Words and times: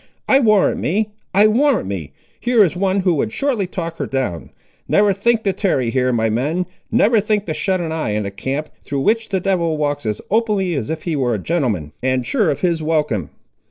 "I 0.27 0.39
warrant 0.39 0.79
me, 0.79 1.11
I 1.31 1.45
warrant 1.45 1.87
me, 1.87 2.11
here 2.39 2.63
is 2.63 2.75
one 2.75 3.01
who 3.01 3.13
would 3.13 3.31
shortly 3.31 3.67
talk 3.67 3.97
her 3.97 4.07
down! 4.07 4.49
Never 4.87 5.13
think 5.13 5.43
to 5.43 5.53
tarry 5.53 5.91
here, 5.91 6.11
my 6.11 6.27
men; 6.27 6.65
never 6.91 7.19
think 7.19 7.45
to 7.45 7.53
shut 7.53 7.79
an 7.79 7.91
eye 7.91 8.13
in 8.13 8.25
a 8.25 8.31
camp, 8.31 8.69
through 8.81 9.01
which 9.01 9.29
the 9.29 9.39
devil 9.39 9.77
walks 9.77 10.07
as 10.07 10.19
openly 10.31 10.73
as 10.73 10.89
if 10.89 11.03
he 11.03 11.15
were 11.15 11.35
a 11.35 11.37
gentleman, 11.37 11.91
and 12.01 12.25
sure 12.25 12.49
of 12.49 12.61
his 12.61 12.81
welcome. 12.81 13.29